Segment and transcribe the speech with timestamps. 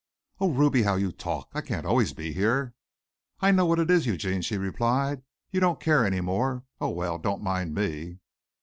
[0.39, 1.49] "Oh, Ruby, how you talk.
[1.53, 2.73] I can't always be here."
[3.39, 5.21] "I know what it is, Eugene," she replied.
[5.51, 6.63] "You don't care any more.
[6.79, 8.17] Oh, well, don't mind me."